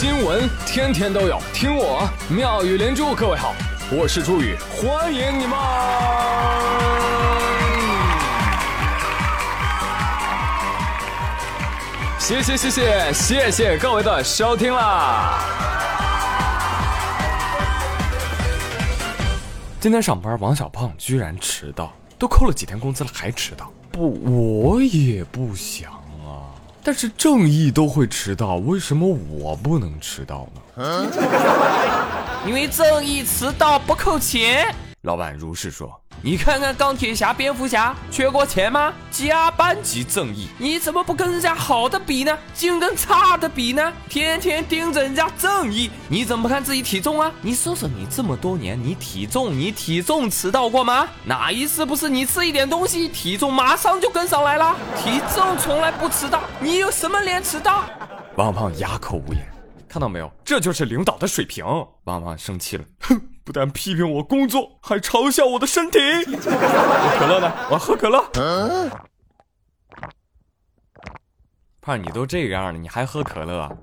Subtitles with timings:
[0.00, 3.16] 新闻天天都有，听我妙语连珠。
[3.16, 3.52] 各位好，
[3.90, 5.58] 我是朱宇，欢迎你们！
[12.16, 15.40] 谢谢谢谢谢谢各位的收听啦！
[19.80, 23.72] 今天上班，王小胖居然迟到，都扣了几天工资了还迟到？
[23.90, 25.97] 不，我也不想。
[26.82, 31.10] 但是正义都会迟到，为什么我不能迟到呢？
[32.46, 34.74] 因为正义迟到不扣钱。
[35.02, 36.00] 老板如是说。
[36.20, 38.92] 你看看钢铁侠、蝙蝠侠缺过钱吗？
[39.12, 42.36] 加班即正义，你怎么不跟人家好的比呢？
[42.52, 43.92] 净跟差的比呢？
[44.08, 47.32] 天天盯着人家正义，你怎么不看自己体重啊？
[47.40, 51.06] 你说说你这么多年，你体重你体重迟到过吗？
[51.24, 54.76] 哪一次不是你吃一点东西，体重马上就跟上来了？
[54.96, 57.84] 体重从来不迟到，你有什么脸迟到？
[58.34, 59.48] 王胖哑口无言，
[59.88, 60.28] 看到没有？
[60.44, 61.64] 这就是领导的水平。
[62.02, 63.20] 王胖生气了，哼。
[63.48, 65.98] 不但批评我工作，还嘲笑我的身体。
[65.98, 67.50] 可乐呢？
[67.70, 68.22] 我喝可乐。
[71.80, 73.74] 胖，你都这样了，你还喝可乐？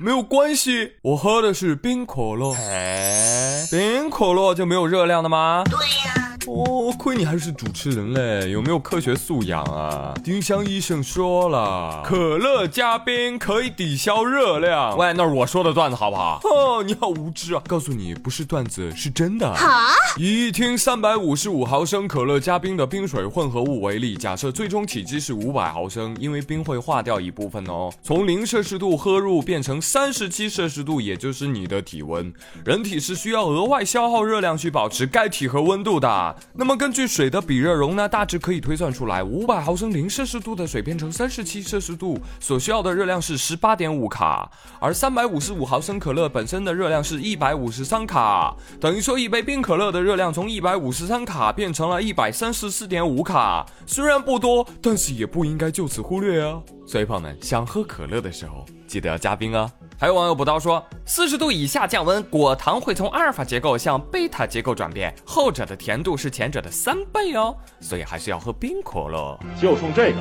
[0.00, 2.54] 没有关系，我喝的是冰可乐。
[2.54, 5.62] 哎，冰可乐就没有热量的吗？
[5.66, 6.15] 对呀。
[6.46, 10.14] 哦，亏你还是主持人嘞，有没有科学素养啊？
[10.22, 14.96] 丁香医生说了，可乐加冰可以抵消热量。
[14.96, 16.40] 喂，那是我说的段子，好不好？
[16.44, 17.62] 哦，你好无知啊！
[17.66, 19.52] 告诉你，不是段子，是真的。
[19.54, 27.92] 好，以一听三百五十五毫升可乐加冰的冰水混合物为例，假设最终体积是五百毫升，因为冰会化掉一部分哦。
[28.04, 32.32] 从零摄氏度喝入变成三十七摄氏度，也就是你的体温。
[32.64, 36.35] 人体是需要额外消耗热量去保持该体和温度的。
[36.54, 56.60] 那么根据水的比热容呢，大致可以推算出来，五百毫升零摄氏度的水变成三十七摄氏度所需要的热量是十八点五卡，而三百五十五毫升可乐本身的热量是一百五十三卡，等于说一杯冰可乐的热量从一百五十三卡变成了一百三十四点五卡，虽然不多，但是也不应该就此忽略啊。
[56.86, 59.70] 所以朋友们想喝可乐的时候，记得要加冰啊。
[59.98, 69.38] 还有网友补刀说，四十度以下降温，果糖会从阿尔法结构向贝塔结构转变，后者的甜度是前者的三倍哦，所以还是要喝冰可乐。
[69.58, 70.18] 就冲这个，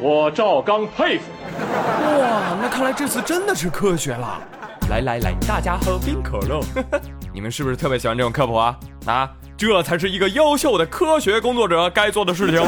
[0.00, 1.24] 我赵刚佩服。
[1.60, 4.40] 哇，那看来这次真的是科学了。
[4.88, 6.60] 来来来，大家喝冰可乐。
[7.34, 8.78] 你们是不是特别喜欢这种科普啊？
[9.04, 12.58] 啊，这才是一个优秀的科学工作者该做的事情。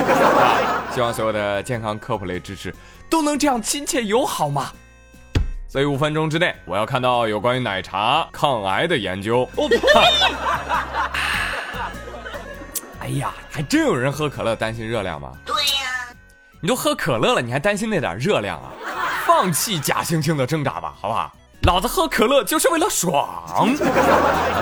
[0.94, 2.74] 希望所有的健康科普类知识
[3.08, 4.70] 都能这样亲切友好嘛。
[5.76, 9.47] 所以五分钟之内，我要看到有关于奶茶抗癌的研究。
[9.56, 9.69] 哦
[12.98, 15.32] 哎呀，还真有人喝可乐担心热量吗？
[15.44, 16.09] 对呀，
[16.62, 18.72] 你都喝可乐了，你还担心那点热量啊？
[19.26, 21.31] 放弃假惺惺的挣扎吧，好不好？
[21.65, 23.44] 老子喝可乐就是为了爽。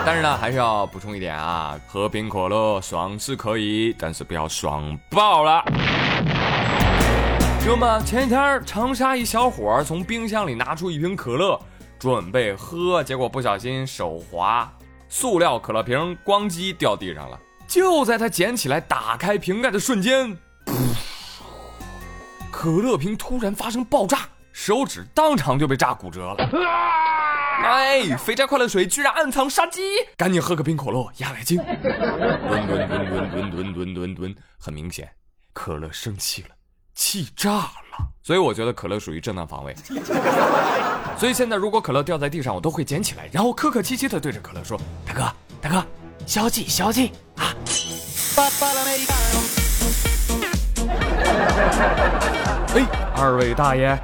[0.04, 5.64] 但是呢，还是要补充一点啊，喝冰可乐爽是可以，但是不要爽爆了。
[7.66, 11.58] 哥们，前几天长沙一小伙从冰箱里拿出一瓶可乐，
[11.98, 14.70] 准备喝，结果不小心手滑，
[15.08, 17.40] 塑料可乐瓶咣叽掉地上了。
[17.66, 20.36] 就在他捡起来打开瓶盖的瞬间，
[22.52, 26.46] 可乐瓶突然发生爆炸，手指当场就被炸骨折了。
[27.64, 29.80] 哎，肥宅快乐水居然暗藏杀机，
[30.18, 31.56] 赶紧喝个冰可乐压压惊。
[31.56, 35.10] 吨吨吨吨吨吨吨吨吨，很明显，
[35.54, 36.48] 可乐生气了。
[36.94, 37.70] 气炸了，
[38.22, 39.74] 所以我觉得可乐属于正当防卫。
[41.18, 45.84] 所以现在如果可乐掉在地上，我都会捡起来，然后客客气气的对着可乐说：“大哥，大哥，
[46.26, 47.54] 消气消气啊！”
[52.76, 53.98] 哎，二位大爷，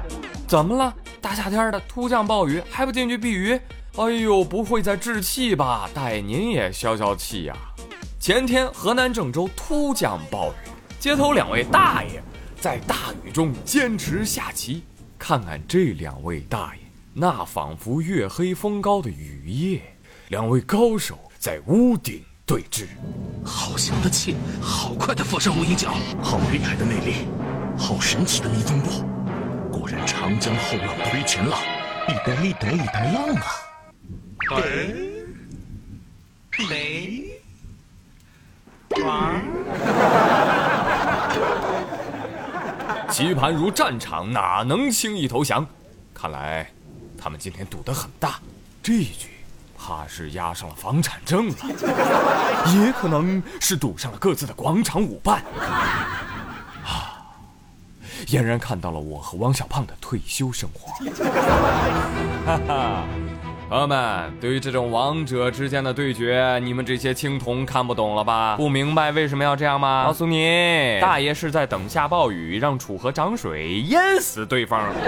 [0.47, 0.93] 怎么了？
[1.19, 3.59] 大夏天的突降暴雨，还不进去避雨？
[3.97, 5.89] 哎呦，不会在置气吧？
[5.93, 7.55] 大爷您也消消气呀！
[8.19, 10.69] 前天河南郑州突降暴雨，
[10.99, 12.23] 街头两位大爷。
[12.61, 14.83] 在大雨中坚持下棋，
[15.17, 16.81] 看看这两位大爷，
[17.11, 19.81] 那仿佛月黑风高的雨夜，
[20.27, 22.85] 两位高手在屋顶对峙。
[23.43, 27.25] 好强的气，好快的佛山无影脚，好厉害的内力，
[27.75, 29.03] 好神奇的迷踪步。
[29.71, 31.59] 果然长江后浪推前浪，
[32.09, 33.43] 一代一代一代浪啊！
[34.51, 34.93] 北
[36.69, 37.41] 北
[39.03, 40.70] 王。
[43.11, 45.67] 棋盘如战场，哪能轻易投降？
[46.13, 46.71] 看来
[47.17, 48.39] 他们今天赌得很大，
[48.81, 49.27] 这一局
[49.77, 51.55] 怕是押上了房产证了，
[52.73, 55.43] 也可能是赌上了各自的广场舞伴。
[56.85, 57.21] 啊，
[58.27, 60.91] 俨然看到了我和王小胖的退休生活。
[62.45, 63.03] 哈哈。
[63.71, 68.57] 朋友们，对于这种王者之间的对决，你们这些青铜看不懂了吧？
[68.57, 70.03] 不明白为什么要这样吗？
[70.05, 74.81] 告诉你，大爷是在等下暴雨，让楚河涨水淹死对方。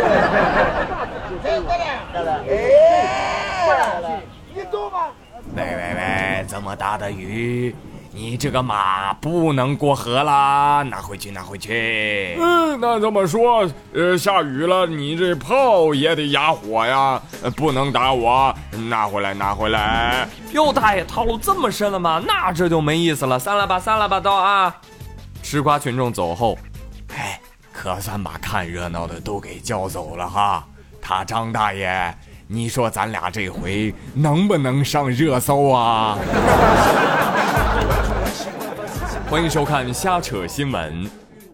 [5.55, 5.65] 喂喂
[5.97, 7.75] 喂，这么大的雨！
[8.15, 12.37] 你这个马不能过河啦，拿回去，拿回去。
[12.39, 17.19] 嗯，那这么说，呃，下雨了，你这炮也得压火呀，
[17.57, 18.53] 不能打我，
[18.87, 20.27] 拿回来，拿回来。
[20.51, 22.21] 哟，大爷套路这么深了吗？
[22.23, 24.75] 那这就没意思了，散了吧，散了吧，都啊！
[25.41, 26.55] 吃瓜群众走后，
[27.15, 30.63] 哎，可算把看热闹的都给叫走了哈。
[31.01, 32.15] 他张大爷，
[32.47, 36.15] 你说咱俩这回能不能上热搜啊？
[39.33, 41.09] 欢迎收看瞎扯新闻。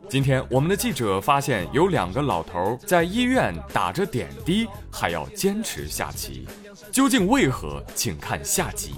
[0.09, 6.45] 今天我们的记者发现有两个老头在医院打着点滴，还要坚持下棋，
[6.91, 7.81] 究竟为何？
[7.95, 8.95] 请看下集。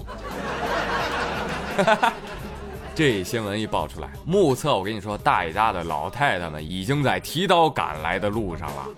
[2.92, 8.88] 这新闻一爆出来，目测我跟你说，大爷家的老太太们已经在提刀赶来的路上了。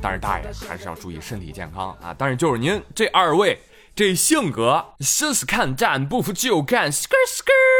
[0.00, 2.14] 但是大爷还是要注意身体健康啊！
[2.16, 3.60] 但是就是您这二位
[3.94, 7.75] 这性格，试试看战不服就干，skr skr。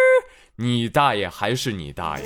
[0.59, 2.25] 你大爷还是你大爷，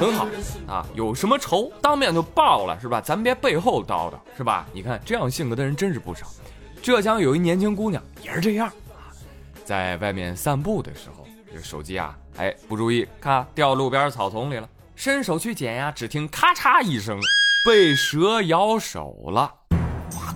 [0.00, 0.26] 很好
[0.66, 0.84] 啊！
[0.96, 3.00] 有什么仇当面就报了是吧？
[3.00, 4.66] 咱别背后叨叨是吧？
[4.72, 6.26] 你看这样性格的人真是不少。
[6.82, 9.14] 浙江有一年轻姑娘也是这样啊，
[9.64, 11.24] 在外面散步的时候，
[11.54, 17.20] 这手机啊，哎不注意，咔掉路边草丛里了，伸手去捡呀，只听咔嚓一声，
[17.64, 19.54] 被蛇咬手了。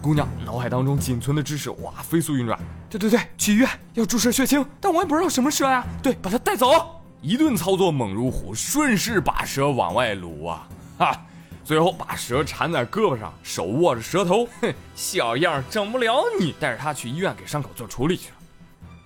[0.01, 2.59] 哇，姑娘脑海当中仅存的知识哇飞速运转。
[2.89, 5.85] 对对对，去医院要注射血清，但我也不知道什么蛇呀。
[6.03, 7.03] 对，把它带走。
[7.21, 10.67] 一顿操作猛如虎，顺势把蛇往外撸啊，
[10.99, 11.23] 哈，
[11.63, 16.55] 最后把蛇缠在胳膊上，手握着蛇头，哼，小样整不了你。
[16.59, 18.37] 带着他去医院给伤口做处理去了。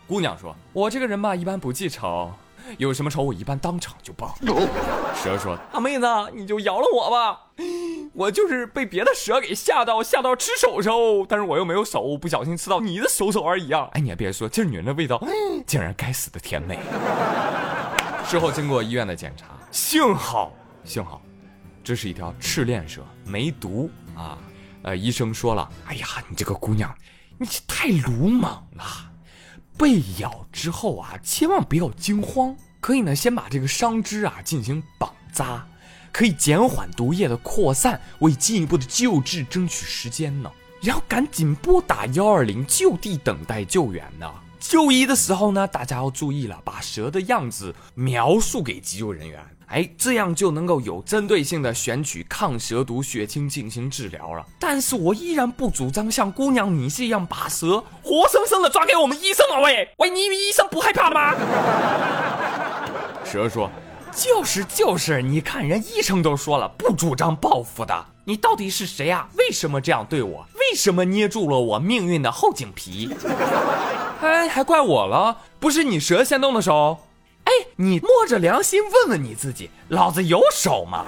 [0.07, 2.31] 姑娘说：“我这个人吧，一般不记仇。”
[2.79, 4.35] 有什么仇，我一般当场就报。
[5.15, 7.39] 蛇说：“大妹子，你就饶了我吧，
[8.15, 13.89] 我就是被别的蛇给吓到，吓到吃手手，但是我又没有手，不小心吃到你的手手而已啊！
[13.93, 15.21] 哎，你还别说，这女人的味道
[15.67, 16.79] 竟然该死的甜美。”
[18.27, 21.21] 事后经过医院的检查，幸好幸好，
[21.83, 24.39] 这是一条赤链蛇，没毒啊。
[24.83, 26.95] 呃，医生说了，哎呀，你这个姑娘，
[27.39, 28.85] 你太鲁莽了。
[29.77, 35.67] 被咬之后啊，千万不要惊慌，可以呢先把这个伤肢啊进行绑扎，
[36.15, 40.51] 可以减缓毒液的扩散，为进一步的救治争取时间呢。
[40.81, 44.31] 然后赶紧拨打幺二零，就地等待救援呢。
[44.61, 49.45] 就医的时候呢，大家要注意了，把蛇的样子描述给急救人员。
[49.67, 54.47] 哎，这样就能够有针对性的选取抗蛇毒血清进行治疗了。
[54.61, 59.59] 但是我依然不主张像姑娘你这样把蛇活生生的抓给我们医生啊！
[59.61, 61.35] 喂喂，你以为医生不害怕吗？
[63.25, 63.69] 蛇说
[64.15, 68.07] ：“就是就是，你看人医生都说了，不主张报复的。
[68.25, 69.29] 你到底是谁啊？
[69.37, 70.47] 为什么这样对我？
[70.55, 73.11] 为什么捏住了我命运的后颈皮？
[74.23, 75.37] 哎，还怪我了？
[75.59, 76.99] 不是你蛇先动的手？”
[77.45, 81.05] 哎，你摸着良心问问你自己，老子有手吗？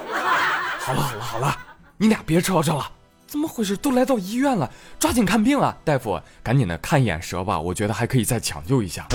[0.79, 1.57] 好了好了好了，
[1.97, 2.91] 你俩别吵吵了。
[3.25, 3.75] 怎么回事？
[3.75, 4.69] 都来到医院了，
[4.99, 5.75] 抓紧看病啊！
[5.83, 9.07] 大夫，赶紧的看一眼蛇吧，我觉得还可以再抢救一下。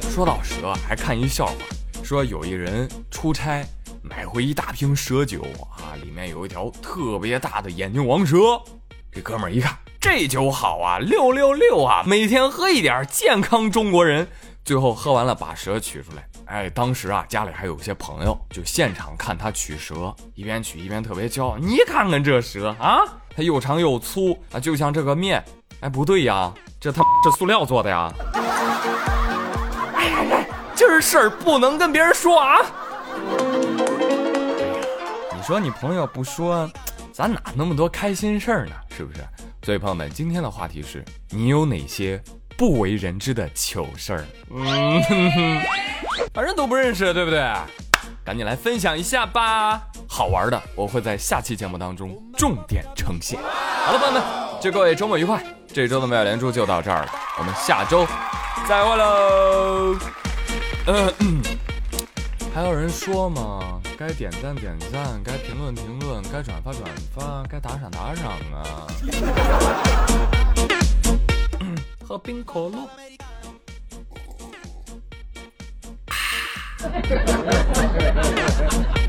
[0.00, 1.54] 说到蛇，还看一笑话，
[2.02, 3.64] 说有一人出差
[4.02, 5.42] 买回一大瓶蛇酒
[5.76, 8.36] 啊，里面有一条特别大的眼镜王蛇。
[9.12, 9.76] 这哥们儿一看。
[10.00, 12.02] 这酒好啊，六六六啊！
[12.06, 14.26] 每天喝一点，健康中国人。
[14.64, 16.26] 最后喝完了，把蛇取出来。
[16.46, 21.58] 哎，当时啊，家里还有些朋友，就现场看他取蛇，一边取一边特别骄傲。
[21.58, 23.00] 你看看这蛇啊，
[23.36, 25.44] 它又长又粗啊，就像这个面。
[25.80, 28.10] 哎，不对呀，这他这塑料做的呀。
[30.80, 32.56] 今儿事儿不能跟别人说啊。
[35.36, 36.66] 你说你朋友不说，
[37.12, 38.72] 咱哪那么多开心事儿呢？
[38.96, 39.20] 是不是？
[39.62, 42.18] 所以朋友们，今天的话题是你有哪些
[42.56, 44.24] 不为人知的糗事儿？
[44.48, 45.02] 嗯，
[46.32, 47.46] 反正都不认识，对不对？
[48.24, 49.82] 赶紧来分享一下吧！
[50.08, 53.38] 好玩的，我会在下期节目当中重点呈现。
[53.84, 54.22] 好了，朋友们，
[54.62, 55.44] 祝各位周末愉快！
[55.74, 58.06] 这周的妙连珠就到这儿了，我们下周
[58.66, 59.94] 再会喽。
[60.92, 61.40] 嗯，
[62.52, 63.80] 还有人说吗？
[63.96, 66.82] 该点赞点赞，该评论评论，该转发转
[67.14, 68.86] 发，该打赏打赏啊！
[72.06, 72.88] 喝冰可乐。